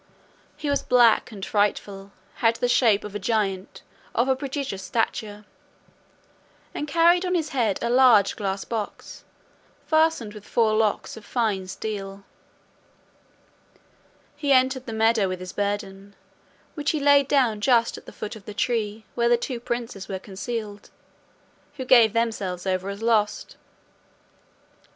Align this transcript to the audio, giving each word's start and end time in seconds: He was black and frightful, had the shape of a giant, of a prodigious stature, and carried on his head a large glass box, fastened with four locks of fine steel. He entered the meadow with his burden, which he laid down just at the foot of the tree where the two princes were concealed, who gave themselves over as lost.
He 0.57 0.67
was 0.67 0.81
black 0.81 1.31
and 1.31 1.45
frightful, 1.45 2.11
had 2.37 2.55
the 2.55 2.67
shape 2.67 3.03
of 3.03 3.13
a 3.13 3.19
giant, 3.19 3.83
of 4.15 4.27
a 4.27 4.35
prodigious 4.35 4.81
stature, 4.81 5.45
and 6.73 6.87
carried 6.87 7.23
on 7.23 7.35
his 7.35 7.49
head 7.49 7.77
a 7.83 7.89
large 7.91 8.35
glass 8.35 8.65
box, 8.65 9.23
fastened 9.85 10.33
with 10.33 10.43
four 10.43 10.73
locks 10.73 11.17
of 11.17 11.23
fine 11.23 11.67
steel. 11.67 12.23
He 14.35 14.51
entered 14.51 14.87
the 14.87 14.91
meadow 14.91 15.27
with 15.27 15.39
his 15.39 15.53
burden, 15.53 16.15
which 16.73 16.89
he 16.89 16.99
laid 16.99 17.27
down 17.27 17.61
just 17.61 17.95
at 17.95 18.07
the 18.07 18.11
foot 18.11 18.35
of 18.35 18.45
the 18.45 18.55
tree 18.55 19.05
where 19.13 19.29
the 19.29 19.37
two 19.37 19.59
princes 19.59 20.07
were 20.07 20.17
concealed, 20.17 20.89
who 21.75 21.85
gave 21.85 22.13
themselves 22.13 22.65
over 22.65 22.89
as 22.89 23.03
lost. 23.03 23.55